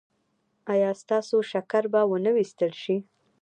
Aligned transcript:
ایا 0.73 0.91
ستاسو 1.01 1.35
شکر 1.51 1.83
به 1.91 2.01
و 2.09 2.13
نه 2.25 2.31
ویستل 2.35 2.71
شي؟ 2.81 2.95